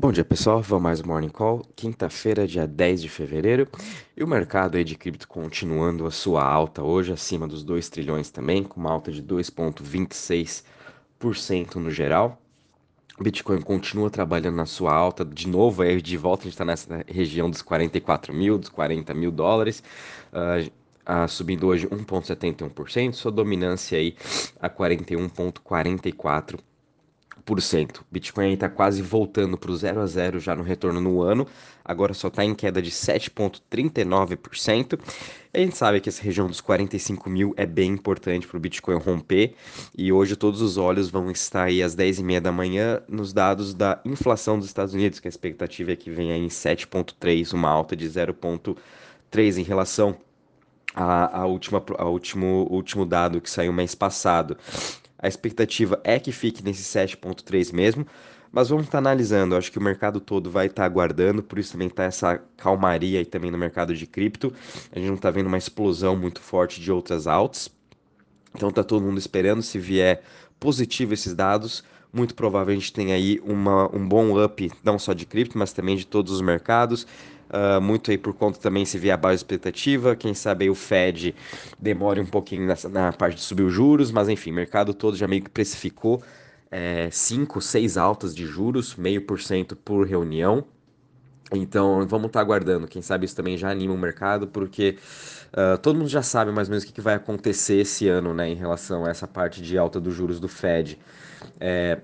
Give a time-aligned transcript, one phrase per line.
[0.00, 3.68] Bom dia pessoal, vamos mais um Morning Call, quinta-feira, dia 10 de fevereiro,
[4.16, 8.30] e o mercado aí de cripto continuando a sua alta hoje, acima dos 2 trilhões
[8.30, 12.40] também, com uma alta de 2,26% no geral.
[13.18, 16.64] O Bitcoin continua trabalhando na sua alta, de novo aí de volta a gente está
[16.64, 19.82] nessa região dos 44 mil, dos 40 mil dólares,
[20.32, 20.66] uh,
[21.12, 24.16] uh, subindo hoje 1,71%, sua dominância aí
[24.58, 26.69] a 41,44%.
[28.10, 31.46] Bitcoin está quase voltando para o 0 a 0 já no retorno no ano,
[31.84, 34.98] agora só está em queda de 7,39%.
[35.52, 38.98] A gente sabe que essa região dos 45 mil é bem importante para o Bitcoin
[38.98, 39.54] romper,
[39.96, 44.00] e hoje todos os olhos vão estar aí às 10h30 da manhã nos dados da
[44.04, 48.06] inflação dos Estados Unidos, que a expectativa é que venha em 7,3, uma alta de
[48.06, 50.16] 0,3 em relação
[50.94, 54.56] a, a, última, a último, último dado que saiu mês passado.
[55.22, 58.06] A expectativa é que fique nesse 7.3 mesmo,
[58.50, 59.54] mas vamos estar tá analisando.
[59.54, 63.18] acho que o mercado todo vai estar tá aguardando, por isso também está essa calmaria
[63.18, 64.52] aí também no mercado de cripto.
[64.90, 67.70] A gente não está vendo uma explosão muito forte de outras altas.
[68.54, 70.22] Então tá todo mundo esperando se vier
[70.58, 71.84] positivo esses dados.
[72.12, 76.06] Muito provavelmente tem aí uma, um bom up, não só de cripto, mas também de
[76.06, 77.06] todos os mercados.
[77.50, 80.74] Uh, muito aí por conta também se vier a baixa expectativa, quem sabe aí o
[80.74, 81.34] Fed
[81.80, 85.16] demore um pouquinho nessa, na parte de subir os juros, mas enfim, o mercado todo
[85.16, 86.22] já meio que precificou
[87.10, 90.64] 5, é, 6 altas de juros, meio por cento por reunião.
[91.52, 94.96] Então vamos estar tá aguardando, quem sabe isso também já anima o mercado, porque
[95.52, 98.32] uh, todo mundo já sabe mais ou menos o que, que vai acontecer esse ano
[98.32, 100.96] né, em relação a essa parte de alta dos juros do Fed.
[101.58, 101.98] É,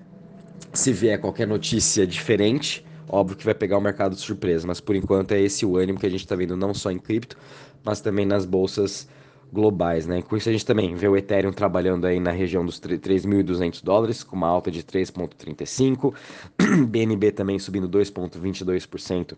[0.73, 4.95] se vier qualquer notícia diferente, Óbvio que vai pegar o mercado de surpresa, mas por
[4.95, 7.37] enquanto é esse o ânimo que a gente está vendo não só em cripto,
[7.83, 9.07] mas também nas bolsas
[9.51, 10.21] globais, né?
[10.21, 14.23] Com isso a gente também vê o Ethereum trabalhando aí na região dos 3.200 dólares,
[14.23, 16.13] com uma alta de 3,35,
[16.87, 19.37] BNB também subindo 2,22%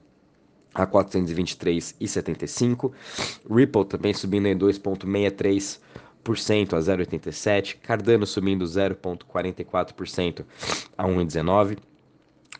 [0.73, 2.91] a 423,75,
[3.49, 10.43] Ripple também subindo em 2,63% a 0,87, Cardano subindo 0,44%
[10.97, 11.77] a 1,19,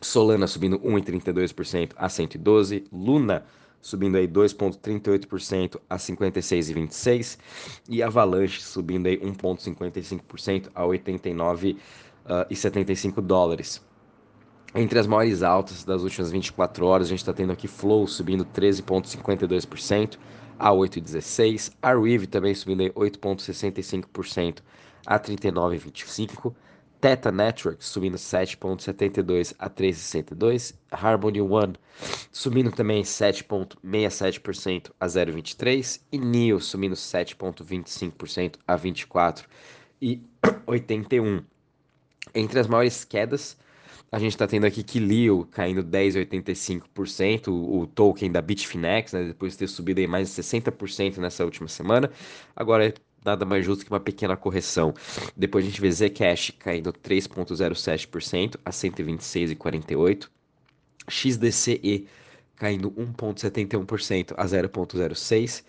[0.01, 3.43] Solana subindo 1,32% a 112, Luna
[3.81, 7.37] subindo aí 2,38% a 56,26
[7.87, 13.81] e Avalanche subindo aí 1,55% a 89,75 uh, dólares.
[14.75, 18.45] Entre as maiores altas das últimas 24 horas, a gente está tendo aqui Flow subindo
[18.45, 20.19] 13,52%
[20.59, 24.59] a 8,16, a Rive também subindo aí 8,65%
[25.05, 26.53] a 39,25%,
[26.99, 30.75] Theta Networks subindo 7,72 a 3,62.
[30.91, 31.75] Harmony One
[32.31, 36.01] subindo também 7,67% a 0,23.
[36.11, 41.45] E NIO subindo 7,25% a 24,81.
[42.35, 43.57] Entre as maiores quedas,
[44.11, 49.53] a gente está tendo aqui Kilio caindo 10,85%, o, o token da Bitfinex, né, depois
[49.53, 52.09] de ter subido aí mais de 60% nessa última semana.
[52.55, 52.91] Agora
[53.23, 54.93] nada mais justo que uma pequena correção.
[55.35, 60.27] Depois a gente vê Zcash caindo 3,07% a 126,48%.
[61.07, 62.07] XDCE
[62.55, 65.63] caindo 1,71% a 0,06%.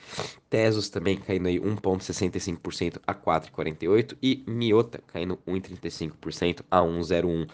[0.50, 4.16] Tesos também caindo aí 1,65% a 4,48%.
[4.22, 7.48] E Miota caindo 1,35% a 1,01%.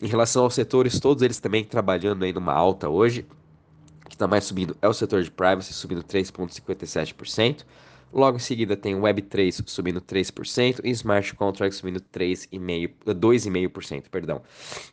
[0.00, 3.26] Em relação aos setores, todos eles também trabalhando aí numa alta hoje.
[4.04, 7.64] O que está mais subindo é o setor de privacy, subindo 3,57%.
[8.12, 14.42] Logo em seguida tem Web3 subindo 3% e Smart Contracts subindo 2,5%, perdão.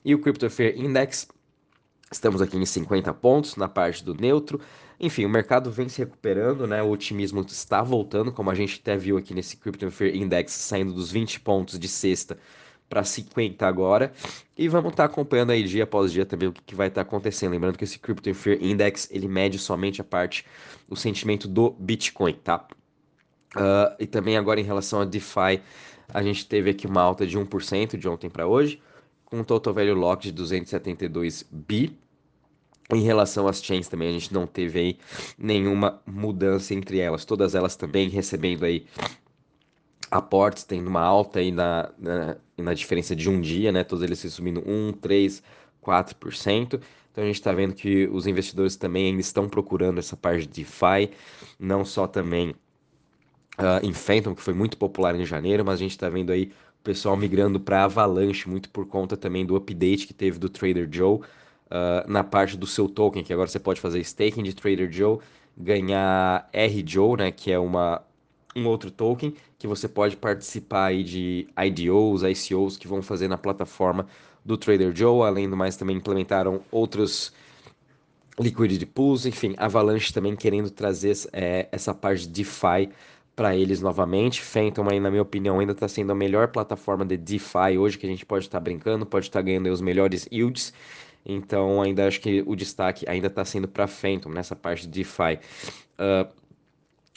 [0.04, 1.28] E o Crypto Fear Index,
[2.12, 4.60] estamos aqui em 50 pontos na parte do neutro.
[5.00, 6.82] Enfim, o mercado vem se recuperando, né?
[6.82, 10.94] O otimismo está voltando, como a gente até viu aqui nesse Crypto Fear Index saindo
[10.94, 12.38] dos 20 pontos de sexta
[12.90, 14.14] para 50 agora.
[14.58, 17.04] E vamos estar tá acompanhando aí dia após dia também o que, que vai estar
[17.04, 17.52] tá acontecendo.
[17.52, 20.46] Lembrando que esse Crypto Fear Index, ele mede somente a parte,
[20.88, 22.68] o sentimento do Bitcoin, tá?
[23.56, 25.62] Uh, e também agora em relação a DeFi,
[26.12, 28.82] a gente teve aqui uma alta de 1% de ontem para hoje,
[29.26, 31.98] com um total value lock de 272 bi.
[32.92, 34.98] Em relação às chains também, a gente não teve aí
[35.38, 38.86] nenhuma mudança entre elas, todas elas também recebendo aí
[40.12, 43.84] aportes, tendo uma alta aí na, na, na diferença de um dia, né?
[43.84, 45.42] Todos eles subindo 1, 3,
[45.84, 46.82] 4%.
[47.12, 50.64] Então a gente está vendo que os investidores também ainda estão procurando essa parte de
[50.64, 51.12] DeFi,
[51.60, 52.54] não só também
[53.58, 56.52] uh, em Phantom, que foi muito popular em janeiro, mas a gente está vendo aí
[56.80, 60.88] o pessoal migrando para Avalanche, muito por conta também do update que teve do Trader
[60.92, 61.22] Joe uh,
[62.08, 65.20] na parte do seu token, que agora você pode fazer staking de Trader Joe,
[65.58, 68.02] ganhar R-Joe, né, que é uma,
[68.56, 73.38] um outro token, que você pode participar aí de IDOs, ICOs que vão fazer na
[73.38, 74.08] plataforma
[74.44, 77.32] do Trader Joe, além do mais também implementaram outros
[78.40, 82.90] liquidity pools, enfim, Avalanche também querendo trazer é, essa parte de DeFi
[83.36, 84.42] para eles novamente.
[84.42, 88.06] Phantom aí, na minha opinião, ainda está sendo a melhor plataforma de DeFi hoje que
[88.06, 90.74] a gente pode estar tá brincando, pode estar tá ganhando os melhores yields.
[91.26, 95.40] Então, ainda acho que o destaque ainda está sendo para Phantom nessa parte de DeFi.
[95.98, 96.30] Uh,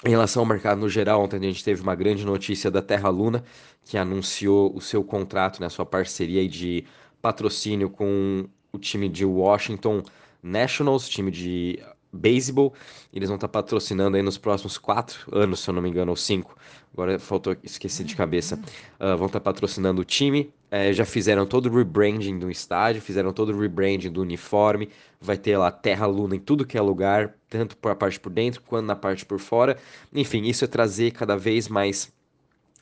[0.05, 3.09] em relação ao mercado no geral, ontem a gente teve uma grande notícia da Terra
[3.09, 3.43] Luna,
[3.85, 6.85] que anunciou o seu contrato, né, sua parceria de
[7.21, 10.03] patrocínio com o time de Washington
[10.43, 11.83] Nationals, time de
[12.13, 12.75] beisebol.
[13.13, 16.17] Eles vão estar patrocinando aí nos próximos quatro anos, se eu não me engano, ou
[16.17, 16.57] cinco.
[16.93, 18.59] Agora faltou, esqueci de cabeça.
[18.99, 20.53] Uh, vão estar patrocinando o time.
[20.71, 24.89] É, já fizeram todo o rebranding do estádio, fizeram todo o rebranding do uniforme.
[25.21, 28.63] Vai ter lá Terra Luna em tudo que é lugar, tanto a parte por dentro
[28.63, 29.77] quanto na parte por fora.
[30.13, 32.13] Enfim, isso é trazer cada vez mais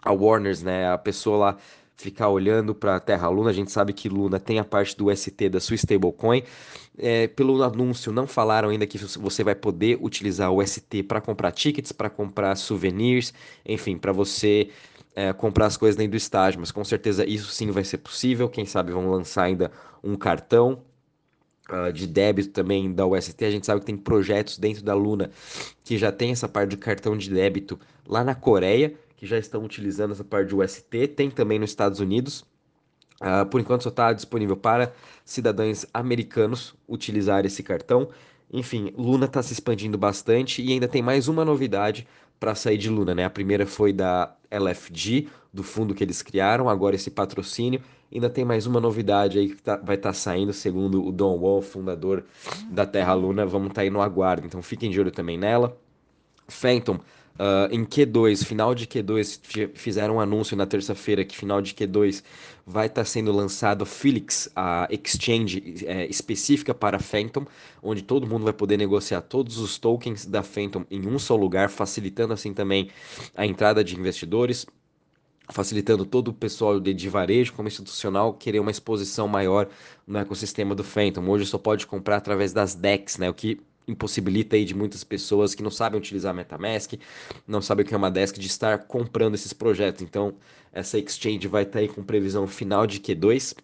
[0.02, 0.90] a Warners, né?
[0.90, 1.56] A pessoa lá
[1.96, 3.50] ficar olhando para a Terra Luna.
[3.50, 6.42] A gente sabe que Luna tem a parte do ST da sua stablecoin.
[6.96, 11.52] É, pelo anúncio, não falaram ainda que você vai poder utilizar o ST para comprar
[11.52, 13.32] tickets, para comprar souvenirs,
[13.64, 14.70] enfim, para você
[15.14, 16.60] é, comprar as coisas dentro do estágio.
[16.60, 18.48] Mas com certeza isso sim vai ser possível.
[18.48, 19.70] Quem sabe vão lançar ainda
[20.02, 20.82] um cartão.
[21.66, 25.30] Uh, de débito também da UST, a gente sabe que tem projetos dentro da Luna
[25.82, 28.94] que já tem essa parte de cartão de débito lá na Coreia,
[29.24, 32.44] que já estão utilizando essa parte de UST, tem também nos Estados Unidos.
[33.22, 34.92] Uh, por enquanto só está disponível para
[35.24, 38.10] cidadãos americanos utilizar esse cartão.
[38.52, 42.06] Enfim, Luna está se expandindo bastante e ainda tem mais uma novidade
[42.38, 43.24] para sair de Luna, né?
[43.24, 47.80] A primeira foi da LFG, do fundo que eles criaram, agora esse patrocínio.
[48.12, 51.38] Ainda tem mais uma novidade aí que tá, vai estar tá saindo, segundo o Don
[51.38, 52.24] Wall, fundador
[52.70, 53.46] da Terra Luna.
[53.46, 55.78] Vamos estar tá aí no aguardo, então fiquem de olho também nela.
[56.46, 57.00] Phantom
[57.34, 62.22] Uh, em Q2, final de Q2, fizeram um anúncio na terça-feira que final de Q2
[62.64, 67.44] vai estar tá sendo lançado Felix, a exchange é, específica para Phantom,
[67.82, 71.68] onde todo mundo vai poder negociar todos os tokens da Phantom em um só lugar,
[71.70, 72.88] facilitando assim também
[73.36, 74.64] a entrada de investidores,
[75.50, 79.68] facilitando todo o pessoal de, de varejo como institucional querer uma exposição maior
[80.06, 81.28] no ecossistema do Phantom.
[81.28, 85.54] Hoje só pode comprar através das DEX, né, o que impossibilita aí de muitas pessoas
[85.54, 86.94] que não sabem utilizar MetaMask,
[87.46, 90.02] não sabem o que é uma desk, de estar comprando esses projetos.
[90.02, 90.34] Então,
[90.72, 93.54] essa exchange vai estar aí com previsão final de Q2,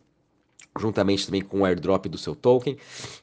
[0.79, 2.77] juntamente também com o airdrop do seu token.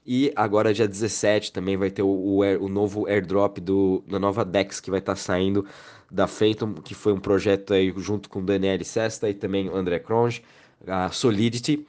[0.05, 4.43] E agora, dia 17, também vai ter o, o, o novo airdrop do, da nova
[4.43, 5.65] DEX que vai estar saindo
[6.09, 9.75] da Phantom, que foi um projeto aí junto com o Daniel Sesta e também o
[9.75, 10.41] André Cronge,
[10.85, 11.85] a Solidity.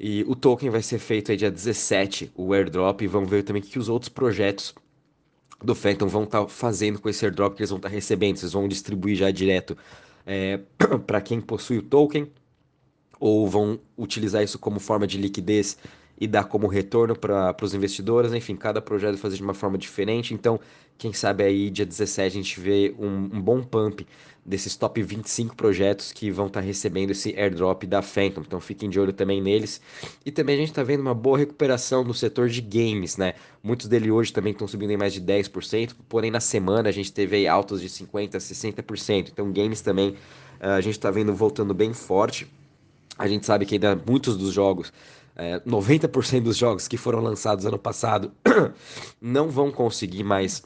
[0.00, 3.60] E o token vai ser feito aí dia 17, o airdrop, e vamos ver também
[3.62, 4.74] o que os outros projetos
[5.62, 8.36] do Phantom vão estar tá fazendo com esse airdrop que eles vão estar tá recebendo.
[8.36, 9.76] Vocês vão distribuir já direto
[10.24, 10.60] é,
[11.06, 12.30] para quem possui o token,
[13.18, 15.76] ou vão utilizar isso como forma de liquidez
[16.20, 18.32] e dar como retorno para os investidores.
[18.32, 20.34] Enfim, cada projeto fazer de uma forma diferente.
[20.34, 20.58] Então,
[20.98, 24.04] quem sabe aí dia 17 a gente vê um, um bom pump
[24.48, 28.40] desses top 25 projetos que vão estar tá recebendo esse airdrop da Phantom.
[28.40, 29.80] Então fiquem de olho também neles.
[30.24, 33.34] E também a gente está vendo uma boa recuperação no setor de games, né?
[33.62, 37.12] Muitos deles hoje também estão subindo em mais de 10%, porém na semana a gente
[37.12, 39.28] teve altos de 50%, 60%.
[39.30, 42.48] Então games também uh, a gente está vendo voltando bem forte.
[43.18, 44.92] A gente sabe que ainda muitos dos jogos
[45.38, 48.32] é, 90% dos jogos que foram lançados ano passado
[49.22, 50.62] não vão conseguir mais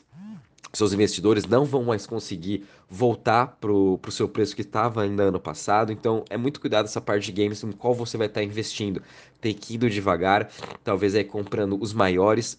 [0.73, 5.41] seus investidores não vão mais conseguir voltar para o seu preço que estava ainda ano
[5.41, 5.93] passado.
[5.93, 9.03] Então é muito cuidado essa parte de games em qual você vai estar tá investindo.
[9.41, 10.51] Tem que ir devagar,
[10.83, 12.57] talvez aí comprando os maiores.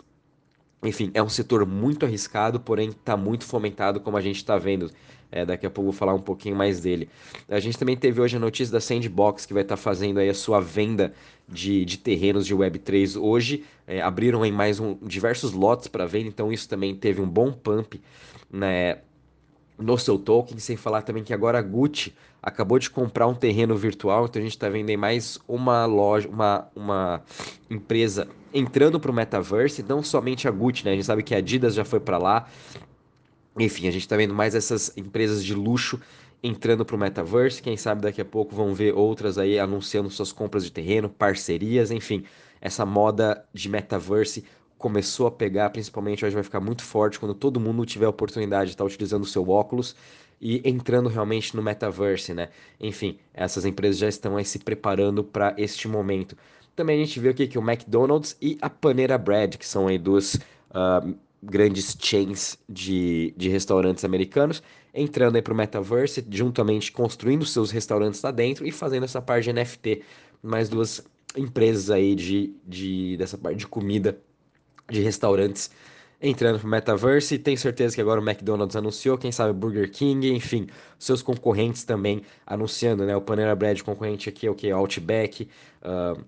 [0.84, 4.92] Enfim, é um setor muito arriscado, porém está muito fomentado, como a gente está vendo.
[5.32, 7.10] É, daqui a pouco vou falar um pouquinho mais dele.
[7.50, 10.30] A gente também teve hoje a notícia da Sandbox, que vai estar tá fazendo aí
[10.30, 11.14] a sua venda
[11.48, 13.64] de, de terrenos de Web3 hoje.
[13.86, 17.52] É, abriram em mais um, diversos lotes para venda, então isso também teve um bom
[17.52, 18.02] pump
[18.52, 19.00] né,
[19.78, 20.58] no seu token.
[20.58, 24.44] Sem falar também que agora a Gucci acabou de comprar um terreno virtual, então a
[24.44, 27.22] gente está vendo aí mais uma loja, uma, uma
[27.70, 30.92] empresa entrando para o metaverse, não somente a Gucci, né?
[30.92, 32.48] A gente sabe que a Adidas já foi para lá,
[33.58, 36.00] enfim, a gente está vendo mais essas empresas de luxo
[36.44, 37.62] entrando para o metaverse.
[37.62, 41.90] Quem sabe daqui a pouco vão ver outras aí anunciando suas compras de terreno, parcerias,
[41.90, 42.26] enfim.
[42.60, 44.44] Essa moda de metaverse
[44.78, 48.66] começou a pegar, principalmente hoje vai ficar muito forte quando todo mundo tiver a oportunidade
[48.66, 49.96] de estar utilizando o seu óculos
[50.42, 52.50] e entrando realmente no metaverse, né?
[52.78, 56.36] Enfim, essas empresas já estão aí se preparando para este momento.
[56.76, 59.98] Também a gente viu aqui que o McDonald's e a Panera Bread, que são aí
[59.98, 67.46] duas uh, grandes chains de, de restaurantes americanos, entrando aí para o metaverse, juntamente construindo
[67.46, 70.02] seus restaurantes lá dentro e fazendo essa parte de NFT.
[70.42, 71.04] Mais duas
[71.38, 74.18] empresas aí de, de dessa parte de comida,
[74.90, 75.70] de restaurantes
[76.24, 77.36] entrando pro metaverse.
[77.36, 81.84] E tenho certeza que agora o McDonald's anunciou, quem sabe Burger King, enfim, seus concorrentes
[81.84, 83.16] também anunciando, né?
[83.16, 84.72] O Panera Bread concorrente aqui é o que?
[84.72, 85.50] Outback,
[85.82, 86.24] uh,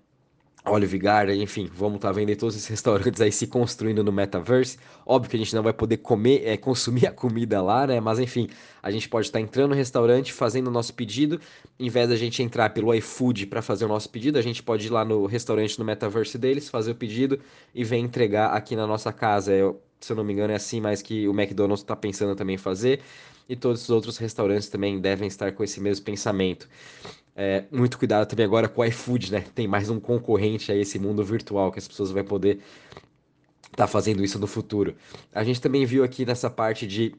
[0.68, 4.78] Olive Garden, enfim, vamos estar tá vendo todos esses restaurantes aí se construindo no metaverse.
[5.06, 8.00] Óbvio que a gente não vai poder comer, é, consumir a comida lá, né?
[8.00, 8.50] Mas enfim,
[8.82, 11.40] a gente pode estar tá entrando no restaurante, fazendo o nosso pedido.
[11.80, 14.88] Em vez da gente entrar pelo iFood para fazer o nosso pedido, a gente pode
[14.88, 17.40] ir lá no restaurante no metaverse deles, fazer o pedido
[17.74, 19.54] e vem entregar aqui na nossa casa.
[19.54, 22.58] Eu, se eu não me engano, é assim, mas que o McDonald's está pensando também
[22.58, 23.02] fazer.
[23.48, 26.68] E todos os outros restaurantes também devem estar com esse mesmo pensamento.
[27.36, 29.44] É, muito cuidado também agora com o iFood, né?
[29.54, 32.60] Tem mais um concorrente a esse mundo virtual que as pessoas vão poder
[33.66, 34.96] estar tá fazendo isso no futuro.
[35.34, 37.14] A gente também viu aqui nessa parte de,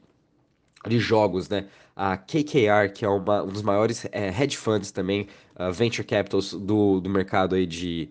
[0.87, 1.67] de jogos, né?
[1.95, 6.53] A KKR, que é uma, um dos maiores é, hedge funds também, uh, venture capitals
[6.53, 8.09] do, do mercado aí de,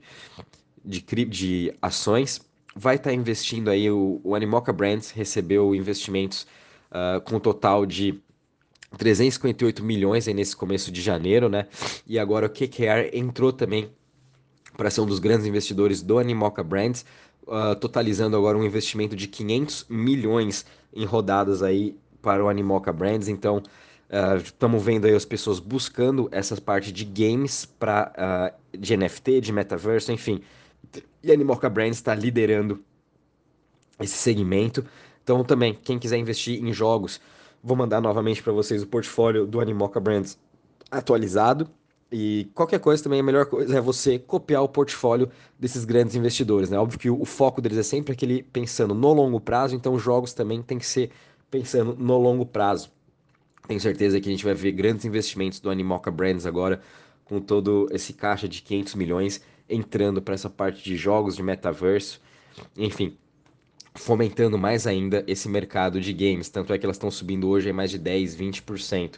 [0.85, 2.40] de, de ações,
[2.76, 6.47] vai estar tá investindo aí, o, o Animoca Brands recebeu investimentos
[6.90, 8.21] uh, com um total de
[8.99, 11.66] 358 milhões aí nesse começo de janeiro, né?
[12.06, 13.90] E agora o KKR entrou também
[14.76, 17.04] para ser um dos grandes investidores do Animoca Brands,
[17.47, 23.28] uh, totalizando agora um investimento de 500 milhões em rodadas aí para o Animoca Brands.
[23.28, 23.62] Então,
[24.45, 28.12] estamos uh, vendo aí as pessoas buscando essa parte de games para
[28.52, 30.42] uh, de NFT, de metaverso, enfim.
[31.26, 32.83] E a Animoca Brands está liderando
[34.00, 34.85] esse segmento.
[35.23, 37.21] Então, também, quem quiser investir em jogos,
[37.66, 40.38] Vou mandar novamente para vocês o portfólio do Animoca Brands
[40.88, 41.68] atualizado.
[42.12, 45.28] E qualquer coisa também, a melhor coisa é você copiar o portfólio
[45.59, 46.78] desses grandes investidores, né?
[46.78, 50.33] Óbvio que o, foco deles é sempre aquele pensando no longo prazo, então os jogos
[50.33, 51.11] também tem que ser
[51.50, 52.88] pensando no longo prazo.
[53.66, 56.80] Tenho certeza que a gente vai ver grandes investimentos do Animoca Brands agora,
[57.25, 62.20] com todo esse caixa de 500 milhões entrando para essa parte de jogos, de metaverso.
[62.76, 63.16] Enfim,
[63.94, 66.49] fomentando mais ainda esse mercado de games.
[66.49, 69.14] Tanto é que elas estão subindo hoje em mais de 10, 20%.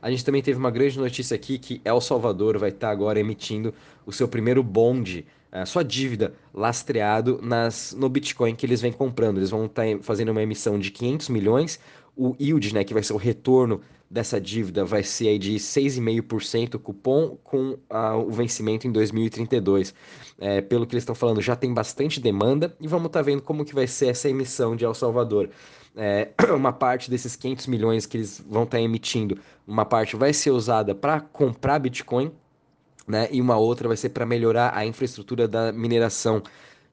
[0.00, 3.72] A gente também teve uma grande notícia aqui que El Salvador vai estar agora emitindo
[4.04, 9.36] o seu primeiro bonde, a sua dívida lastreado nas, no Bitcoin que eles vêm comprando.
[9.38, 11.78] Eles vão estar fazendo uma emissão de 500 milhões.
[12.16, 13.80] O yield, né, que vai ser o retorno
[14.12, 17.78] dessa dívida vai ser aí de 6,5% cupom com
[18.26, 19.94] o vencimento em 2032.
[20.38, 23.40] É, pelo que eles estão falando, já tem bastante demanda e vamos estar tá vendo
[23.40, 25.48] como que vai ser essa emissão de El Salvador.
[25.96, 30.34] É, uma parte desses 500 milhões que eles vão estar tá emitindo, uma parte vai
[30.34, 32.30] ser usada para comprar Bitcoin,
[33.08, 33.28] né?
[33.32, 36.42] E uma outra vai ser para melhorar a infraestrutura da mineração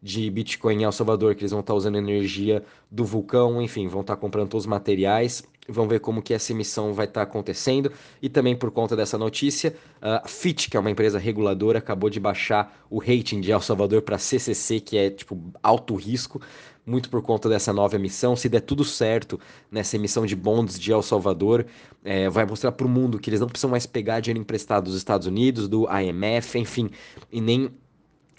[0.02, 3.90] de Bitcoin em El Salvador, que eles vão estar tá usando energia do vulcão, enfim,
[3.90, 7.26] vão estar tá comprando todos os materiais, vão ver como que essa emissão vai estar
[7.26, 11.80] tá acontecendo, e também por conta dessa notícia, a Fitch, que é uma empresa reguladora,
[11.80, 16.42] acabou de baixar o rating de El Salvador para CCC, que é tipo alto risco,
[16.86, 18.36] muito por conta dessa nova emissão.
[18.36, 19.40] Se der tudo certo
[19.72, 21.66] nessa emissão de bonds de El Salvador,
[22.04, 24.96] é, vai mostrar para o mundo que eles não precisam mais pegar dinheiro emprestado dos
[24.96, 26.90] Estados Unidos, do IMF, enfim,
[27.32, 27.70] e nem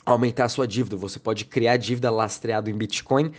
[0.05, 0.97] aumentar a sua dívida.
[0.97, 3.31] Você pode criar dívida lastreado em Bitcoin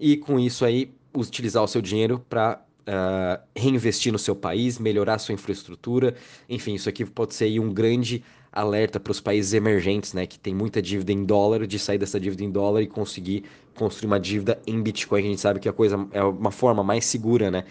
[0.00, 5.18] e com isso aí utilizar o seu dinheiro para uh, reinvestir no seu país, melhorar
[5.18, 6.14] sua infraestrutura.
[6.48, 10.54] Enfim, isso aqui pode ser um grande alerta para os países emergentes, né, que tem
[10.54, 14.58] muita dívida em dólar, de sair dessa dívida em dólar e conseguir construir uma dívida
[14.66, 15.20] em Bitcoin.
[15.20, 17.64] A gente sabe que a coisa é uma forma mais segura, né,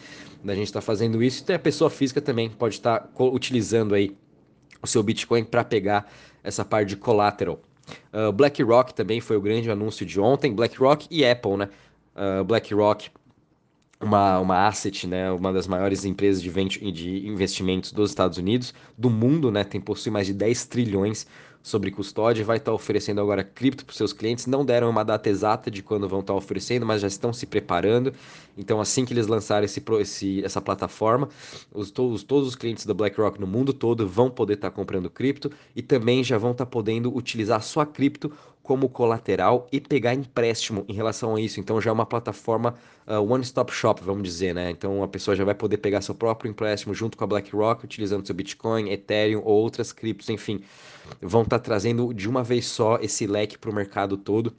[0.44, 1.44] da gente estar tá fazendo isso.
[1.48, 4.16] E a pessoa física também pode estar tá utilizando aí
[4.82, 6.08] o seu Bitcoin para pegar
[6.44, 7.60] essa parte de collateral.
[8.14, 10.54] Uh, BlackRock também foi o grande anúncio de ontem.
[10.54, 11.70] BlackRock e Apple, né?
[12.16, 13.10] Uh, BlackRock,
[14.02, 15.32] uma, uma asset, né?
[15.32, 16.52] Uma das maiores empresas de,
[16.92, 19.64] de investimentos dos Estados Unidos, do mundo, né?
[19.64, 21.28] Tem possui mais de 10 trilhões
[21.66, 24.46] sobre custódia, vai estar oferecendo agora cripto para seus clientes.
[24.46, 28.14] Não deram uma data exata de quando vão estar oferecendo, mas já estão se preparando.
[28.56, 31.28] Então, assim que eles lançarem esse, esse, essa plataforma,
[31.74, 35.50] os, todos, todos os clientes da BlackRock no mundo todo vão poder estar comprando cripto
[35.76, 38.32] e também já vão estar podendo utilizar sua cripto
[38.62, 41.60] como colateral e pegar empréstimo em relação a isso.
[41.60, 42.76] Então já é uma plataforma
[43.08, 44.70] uh, one-stop shop, vamos dizer, né?
[44.70, 48.26] Então a pessoa já vai poder pegar seu próprio empréstimo junto com a BlackRock, utilizando
[48.26, 50.64] seu Bitcoin, Ethereum ou outras criptos, enfim
[51.22, 54.56] vão estar tá trazendo de uma vez só esse leque para o mercado todo.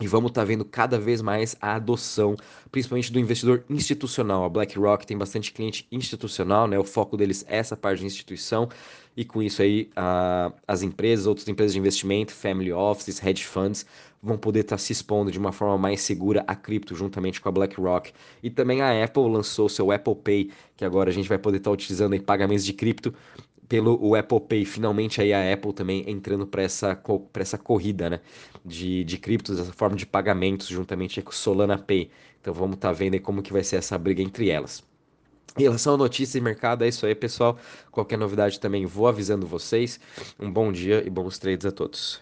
[0.00, 2.34] E vamos estar tá vendo cada vez mais a adoção,
[2.72, 4.44] principalmente do investidor institucional.
[4.44, 6.78] A BlackRock tem bastante cliente institucional, né?
[6.78, 8.68] O foco deles é essa parte de instituição.
[9.16, 13.86] E com isso aí, a, as empresas, outras empresas de investimento, family offices, hedge funds,
[14.22, 17.48] vão poder estar tá se expondo de uma forma mais segura a cripto, juntamente com
[17.48, 18.12] a BlackRock.
[18.42, 21.70] E também a Apple lançou seu Apple Pay, que agora a gente vai poder estar
[21.70, 23.14] tá utilizando em pagamentos de cripto
[23.72, 24.66] pelo o Apple Pay.
[24.66, 27.02] Finalmente aí a Apple também entrando para essa,
[27.32, 28.20] essa corrida, né?
[28.62, 32.10] De, de criptos, essa forma de pagamentos, juntamente com o Solana Pay.
[32.38, 34.84] Então vamos estar tá vendo aí como que vai ser essa briga entre elas.
[35.58, 37.56] Em relação a notícias e mercado, é isso aí, pessoal.
[37.90, 39.98] Qualquer novidade também vou avisando vocês.
[40.38, 42.20] Um bom dia e bons trades a todos.